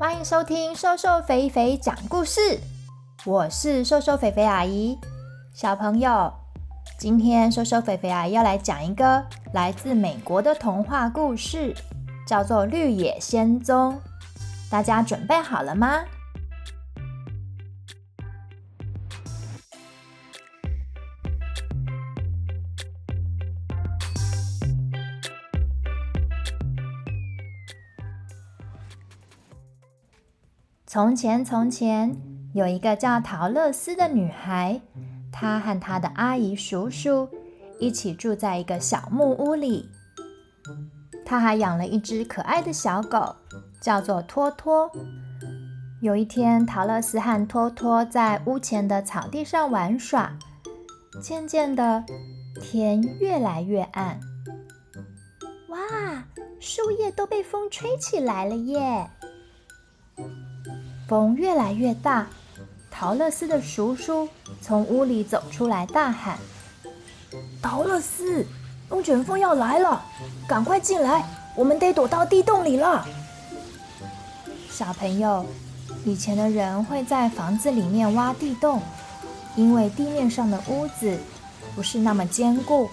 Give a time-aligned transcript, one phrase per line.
[0.00, 2.58] 欢迎收听瘦瘦肥肥讲故事，
[3.26, 4.98] 我是瘦瘦肥肥阿姨。
[5.52, 6.32] 小朋友，
[6.98, 9.22] 今天瘦瘦肥肥阿姨要来讲一个
[9.52, 11.74] 来自美国的童话故事，
[12.26, 13.92] 叫做《绿野仙踪》。
[14.70, 16.00] 大家准备好了吗？
[30.92, 32.16] 从前，从前
[32.52, 34.80] 有一个叫桃乐丝的女孩，
[35.30, 37.28] 她和她的阿姨、叔叔
[37.78, 39.88] 一起住在一个小木屋里。
[41.24, 43.36] 她还养了一只可爱的小狗，
[43.80, 44.90] 叫做托托。
[46.02, 50.36] 有一天，桃乐丝和托托在屋前的草地上玩耍。
[51.22, 52.02] 渐渐的，
[52.60, 54.18] 天越来越暗。
[55.68, 55.78] 哇，
[56.58, 59.08] 树叶都被风吹起来了耶！
[61.10, 62.28] 风越来越大，
[62.88, 64.28] 陶乐斯的叔叔
[64.62, 66.38] 从屋里走出来，大喊
[67.60, 68.46] ：“陶乐斯，
[68.90, 70.04] 龙卷风要来了，
[70.46, 71.24] 赶快进来，
[71.56, 73.04] 我们得躲到地洞里了。”
[74.70, 75.44] 小朋友，
[76.04, 78.80] 以前的人会在房子里面挖地洞，
[79.56, 81.18] 因为地面上的屋子
[81.74, 82.88] 不是那么坚固，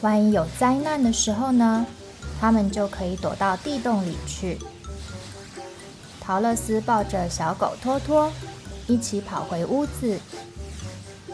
[0.00, 1.84] 万一有灾难的时候呢，
[2.40, 4.58] 他们就可以躲到地洞里去。
[6.26, 8.32] 桃乐丝抱着小狗托托，
[8.88, 10.18] 一起跑回屋子。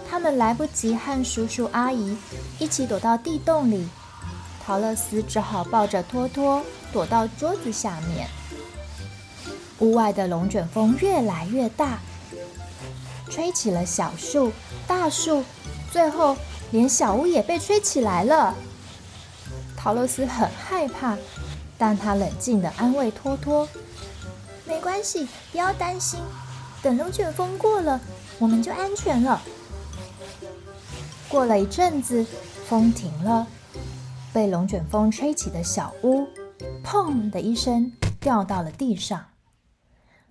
[0.07, 2.15] 他们来不及和叔叔阿姨
[2.59, 3.89] 一起躲到地洞里，
[4.63, 8.29] 桃乐丝只好抱着托托躲到桌子下面。
[9.79, 11.99] 屋外的龙卷风越来越大，
[13.31, 14.53] 吹起了小树、
[14.87, 15.43] 大树，
[15.91, 16.37] 最后
[16.71, 18.55] 连小屋也被吹起来了。
[19.75, 21.17] 桃乐丝很害怕，
[21.79, 23.67] 但她冷静地安慰托托。
[24.67, 26.21] 没关系，不要担心。
[26.83, 28.01] 等龙卷风过了，
[28.39, 29.41] 我们就安全了。
[31.29, 32.25] 过了一阵子，
[32.67, 33.47] 风停了，
[34.33, 36.27] 被龙卷风吹起的小屋，
[36.85, 39.27] 砰的一声掉到了地上。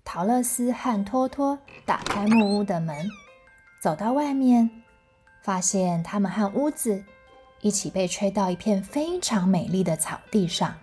[0.03, 3.09] 桃乐丝和托托打开木屋的门，
[3.81, 4.69] 走到外面，
[5.41, 7.03] 发现他们和屋子
[7.61, 10.75] 一起被吹到一片非常美丽的草地上。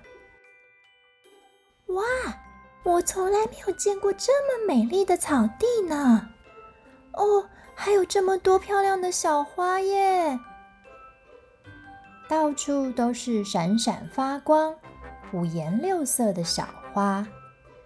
[1.87, 2.03] 哇！
[2.89, 6.31] 我从来没有见过这么美丽的草地呢！
[7.13, 7.45] 哦，
[7.75, 10.39] 还有这么多漂亮的小花耶！
[12.27, 14.75] 到处都是闪闪发光、
[15.33, 17.27] 五颜六色的小花，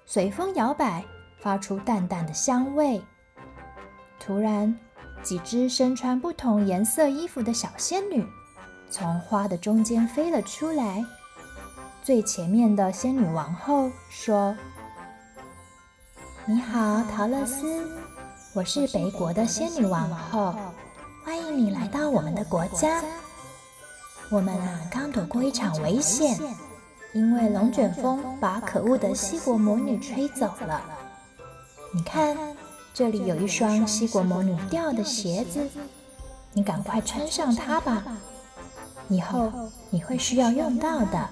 [0.06, 1.04] 随风摇摆，
[1.40, 3.02] 发出淡淡的香味。
[4.20, 4.72] 突然，
[5.20, 8.24] 几只身穿不同颜色衣服的小仙女
[8.88, 11.04] 从花的中间飞了出来。
[12.04, 14.56] 最前面的仙女王后说。
[16.44, 17.88] 你好，桃乐丝，
[18.52, 20.52] 我是北国的仙女王后，
[21.24, 23.00] 欢迎你来到我们的国家。
[24.28, 26.36] 我们啊，刚躲过一场危险，
[27.12, 30.82] 因为龙卷风把可恶的西国魔女吹走了。
[31.94, 32.36] 你看，
[32.92, 35.64] 这里有一双西国魔女掉的鞋子，
[36.52, 38.02] 你赶快穿上它吧，
[39.08, 39.52] 以后
[39.90, 41.28] 你会需要用到的。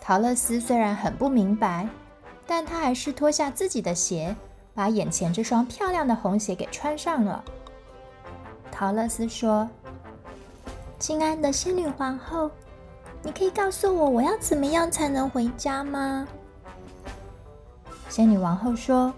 [0.00, 1.88] 桃乐丝虽然很不明白。
[2.50, 4.34] 但他还是脱下自己的鞋，
[4.74, 7.44] 把眼前这双漂亮的红鞋给穿上了。
[8.72, 9.68] 桃乐丝说
[10.98, 12.50] ：“亲爱的仙女皇后，
[13.22, 16.26] 你可以告诉我，我要怎么样才能回家吗？”
[18.10, 19.14] 仙女王后说：“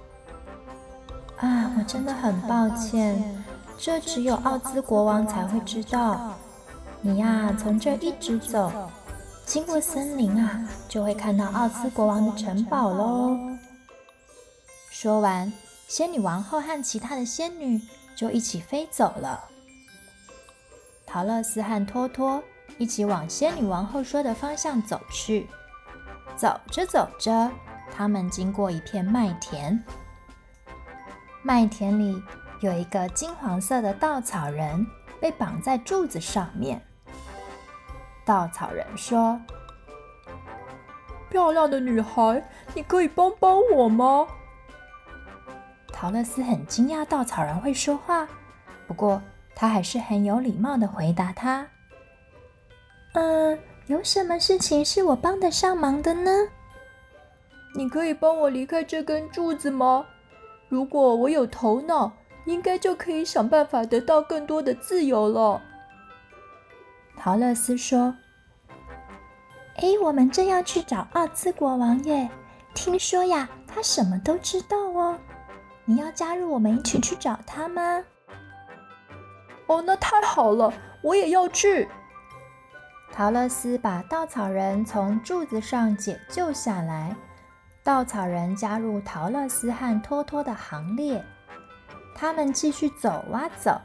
[1.40, 3.42] 啊，我真的很抱歉，
[3.78, 6.34] 这只有奥兹国王才会知道。
[7.00, 8.70] 你呀，从这一直走。”
[9.44, 13.38] 经过森林啊，就会看到奥兹国王的城堡喽。
[14.90, 15.52] 说完，
[15.88, 17.80] 仙女王后和其他的仙女
[18.16, 19.44] 就一起飞走了。
[21.04, 22.42] 桃乐丝和托托
[22.78, 25.48] 一起往仙女王后说的方向走去。
[26.34, 27.50] 走着走着，
[27.94, 29.82] 他们经过一片麦田。
[31.42, 32.22] 麦田里
[32.60, 34.86] 有一个金黄色的稻草人，
[35.20, 36.80] 被绑在柱子上面。
[38.24, 39.40] 稻草人说
[41.30, 42.42] ：“漂亮的女孩，
[42.74, 44.26] 你可以帮帮我吗？”
[45.92, 48.26] 桃乐丝很惊讶稻草人会说话，
[48.86, 49.22] 不过
[49.54, 51.66] 他还是很有礼貌地回答他
[53.14, 56.30] ：“嗯，有什么事情是我帮得上忙的呢？
[57.74, 60.06] 你可以帮我离开这根柱子吗？
[60.68, 62.12] 如果我有头脑，
[62.44, 65.60] 应该就可以想办法得到更多的自由了。”
[67.24, 68.16] 桃乐丝说
[69.78, 72.28] ：“哎，我们正要去找奥兹国王耶，
[72.74, 75.16] 听说呀，他什么都知道哦。
[75.84, 78.02] 你要加入我们一起去找他吗？
[79.68, 81.88] 哦，那太好了，我也要去。
[83.12, 87.14] 桃乐丝把稻草人从柱子上解救下来，
[87.84, 91.24] 稻草人加入桃乐丝和托托的行列。
[92.16, 93.80] 他们继续走啊走，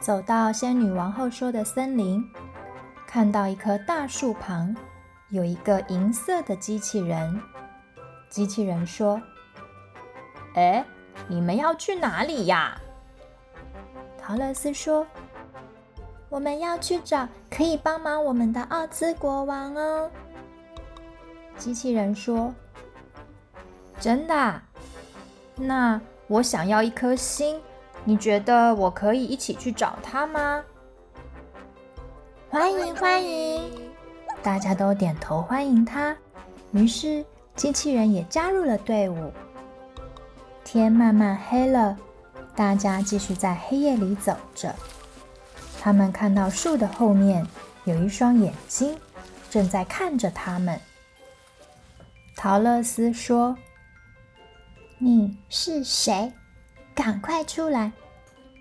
[0.00, 2.24] 走到仙女王后说的森林，
[3.06, 4.74] 看到一棵大树旁
[5.30, 7.40] 有一个银色的机器人。
[8.30, 9.20] 机器人说
[10.54, 10.84] ：“哎，
[11.26, 12.80] 你们要去哪里呀？”
[14.20, 15.06] 桃乐丝说
[16.30, 20.10] ：“我们要去找可以帮忙我们的奥兹国王哦。”
[21.58, 22.54] 机器人说
[23.98, 24.62] ：“真的？
[25.56, 27.58] 那……”我想要一颗心，
[28.08, 30.64] 你觉得我可以一起去找他吗？
[32.48, 33.70] 欢迎欢迎！
[34.42, 36.16] 大家都点头欢迎他。
[36.72, 37.22] 于是
[37.54, 39.30] 机器人也加入了队伍。
[40.64, 41.98] 天慢慢黑了，
[42.56, 44.74] 大家继续在黑夜里走着。
[45.78, 47.46] 他们看到树的后面
[47.84, 48.98] 有一双眼睛，
[49.50, 50.80] 正在看着他们。
[52.34, 53.54] 陶乐斯说。
[54.96, 56.32] 你是谁？
[56.98, 57.92] 赶快出来！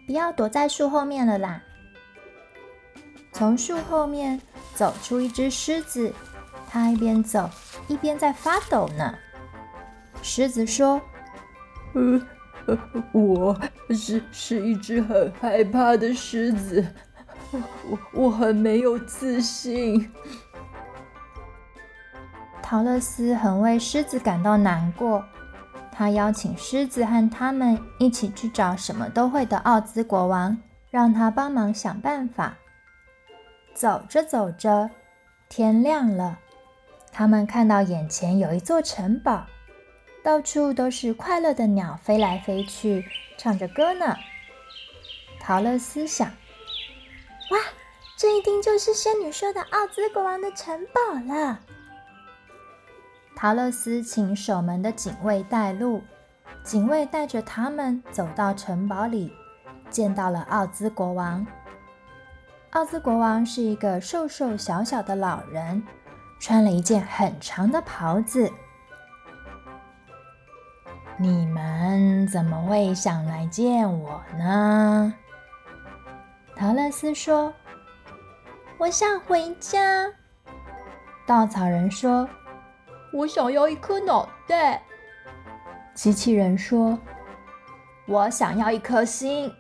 [0.06, 1.64] 不要躲在树后面了啦！
[3.34, 4.40] 从树后面
[4.76, 6.14] 走出一只狮子，
[6.70, 7.50] 它一边走
[7.88, 9.16] 一边在发抖呢。
[10.22, 11.02] 狮子说
[11.96, 12.22] ：“呃，
[12.68, 12.78] 呃
[13.12, 16.86] 我是是一只很害怕的狮子，
[17.50, 20.14] 我我我很没有自信。”
[22.62, 25.26] 陶乐斯很为狮子感到难过。
[25.98, 30.56] 他邀请狮子和他们一起去找什么都会的奥兹国王，
[30.92, 32.56] 让他帮忙想办法。
[33.74, 34.92] 走着走着，
[35.50, 36.38] 天亮了，
[37.12, 39.48] 他们看到眼前有一座城堡，
[40.24, 43.04] 到处都是快乐的鸟飞来飞去，
[43.36, 44.16] 唱着歌呢。
[45.40, 46.28] 桃乐丝想：
[47.50, 47.58] 哇，
[48.16, 51.60] 这一定就是仙女说的奥兹国王的城堡了。
[53.40, 56.02] 桃乐丝请守门的警卫带路，
[56.64, 59.32] 警卫带着他们走到城堡里，
[59.92, 61.46] 见到了奥兹国王。
[62.72, 65.84] 奥兹国王是一个瘦瘦小小的老人，
[66.40, 68.52] 穿了一件很长的袍子。
[71.16, 75.14] 你们怎么会想来见我呢？
[76.56, 77.54] 桃乐丝说
[78.80, 80.12] ：“我想回家。”
[81.28, 82.28] 稻草人说。
[83.14, 84.82] 我想要一颗脑袋。
[85.94, 86.98] 机器人说
[88.06, 89.52] ：“我想要一颗心。”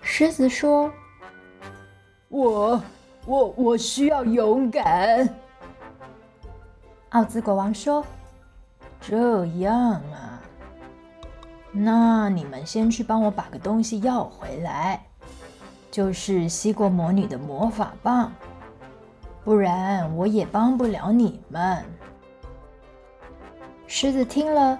[0.00, 0.90] 狮子说
[2.28, 2.82] ：“我
[3.26, 5.28] 我我需要勇敢。”
[7.10, 8.04] 奥兹国王说
[9.00, 10.40] ：“这样啊，
[11.70, 15.04] 那你们先去帮我把个东西要回来，
[15.90, 18.32] 就是西国魔女的魔法棒，
[19.44, 21.84] 不然我也帮不了你们。”
[23.94, 24.78] 狮子听了，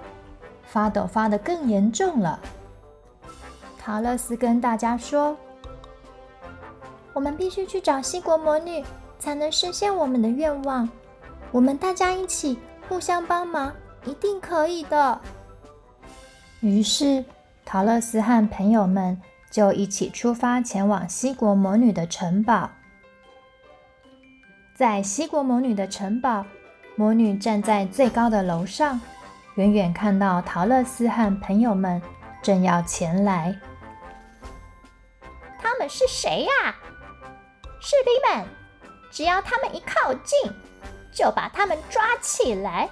[0.63, 2.39] 发抖发得更严重了。
[3.77, 5.37] 桃乐丝跟大家说
[7.13, 8.83] ：“我们必须去找西国魔女，
[9.19, 10.89] 才能实现我们的愿望。
[11.51, 12.57] 我们大家一起
[12.89, 13.71] 互相帮忙，
[14.03, 15.21] 一定可以的。”
[16.61, 17.23] 于是，
[17.63, 19.21] 桃乐丝和朋友们
[19.51, 22.71] 就一起出发，前往西国魔女的城堡。
[24.75, 26.43] 在西国魔女的城堡。
[26.95, 29.01] 魔女站在最高的楼上，
[29.55, 32.01] 远远看到陶乐斯和朋友们
[32.41, 33.55] 正要前来。
[35.61, 36.75] 他们是谁呀？
[37.79, 38.47] 士兵们，
[39.11, 40.51] 只要他们一靠近，
[41.13, 42.89] 就把他们抓起来，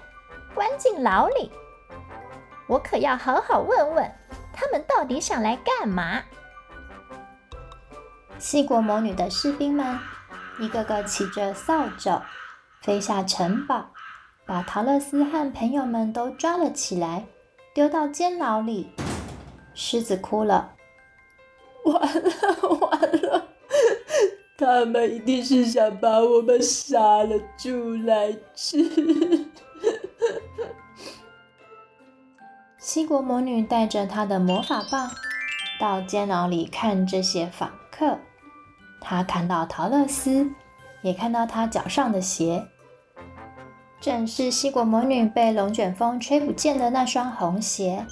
[0.53, 1.51] 关进牢里。
[2.68, 4.12] 我可要好好问问，
[4.53, 6.22] 他们到底想来干嘛？
[8.38, 10.00] 西国魔女的士兵们
[10.60, 12.22] 一个个骑着扫帚。
[12.82, 13.91] 飞下城堡，
[14.51, 17.25] 把桃乐丝和朋友们都抓了起来，
[17.74, 18.91] 丢到监牢里。
[19.74, 20.74] 狮子哭了，
[21.86, 23.48] 完了完了，
[24.58, 29.48] 他们一定是想把我们杀了煮来吃。
[32.77, 35.10] 西国魔女带着她的魔法棒
[35.79, 38.20] 到监牢里看这些访客，
[39.00, 40.51] 她看到桃乐丝。
[41.03, 42.63] 也看到他脚上的鞋，
[44.01, 48.03] 正是西国魔女被龙卷风吹不见的那双红鞋。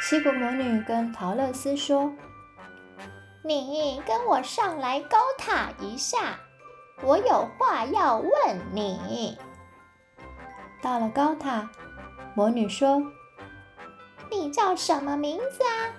[0.00, 2.12] 西国魔女跟桃乐丝说
[3.42, 6.38] ：“你跟我上来高塔一下，
[7.02, 8.30] 我有话要问
[8.72, 9.36] 你。”
[10.80, 11.68] 到了高塔，
[12.36, 13.02] 魔女说
[14.30, 15.90] ：“你叫什么名字啊？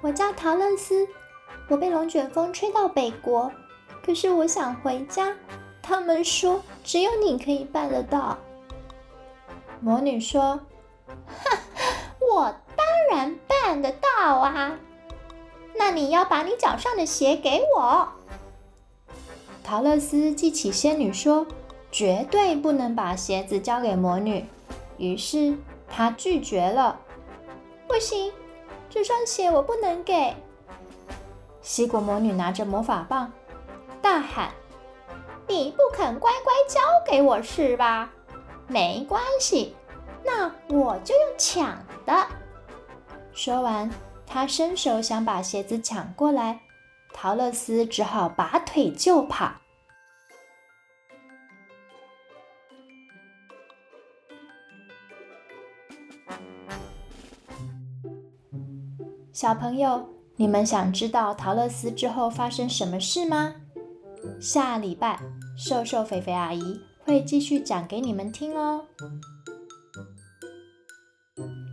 [0.00, 1.06] 我叫桃乐丝，
[1.72, 3.50] 我被龙卷风吹到北国，
[4.04, 5.34] 可是我想回家。
[5.80, 8.36] 他们说只有你可以办得到。”
[9.80, 10.60] 魔女说
[11.08, 11.58] ：“哈，
[12.20, 14.78] 我当然办得到啊！
[15.74, 18.06] 那你要把你脚上的鞋给我。”
[19.64, 21.46] 桃乐丝记起仙女说
[21.90, 24.44] 绝对不能把鞋子交给魔女，
[24.98, 25.56] 于是
[25.88, 27.00] 她拒绝了。
[27.88, 28.30] 不行，
[28.90, 30.36] 这双鞋我不能给。
[31.62, 33.32] 西国魔女拿着魔法棒，
[34.02, 34.50] 大喊
[35.48, 38.10] ：“你不肯乖乖交给我是吧？
[38.66, 39.74] 没关系，
[40.24, 42.26] 那我就用抢的。”
[43.32, 43.90] 说完，
[44.26, 46.60] 她伸手想把鞋子抢过来，
[47.14, 49.52] 桃乐丝只好拔腿就跑。
[59.32, 63.54] 小朋友，你们想知道桃乐丝之后发生什么事吗？
[64.40, 65.20] 下礼拜
[65.56, 68.84] 瘦瘦肥肥阿姨会继续讲给你们听哦。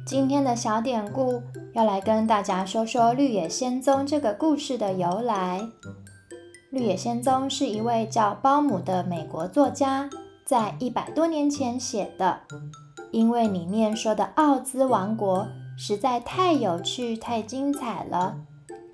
[0.06, 1.42] 今天的小典故
[1.74, 5.62] 要来跟大家说说《绿野仙踪》这个故事的由来。
[6.72, 10.10] 《绿野仙踪》是一位叫包姆的美国作家
[10.46, 12.42] 在一百多年前写的，
[13.12, 15.48] 因为里面说的奥兹王国。
[15.82, 18.36] 实在太有趣、太精彩了！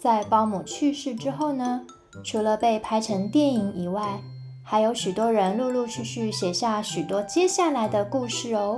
[0.05, 1.81] 在包姆去世之后呢，
[2.23, 4.21] 除了被拍成电影以外，
[4.63, 8.77] 还有许多人陆陆续续写下许多接下来的故事哦。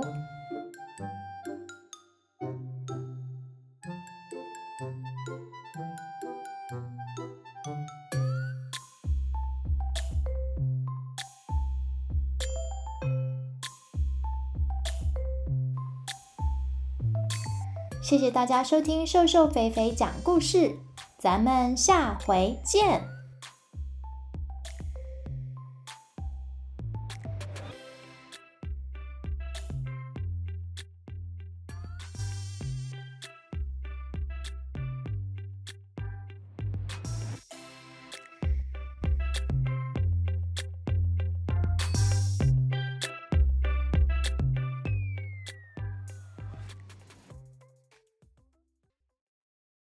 [18.02, 20.74] 谢谢大家收听瘦瘦肥肥讲故事，
[21.18, 23.17] 咱们下回见。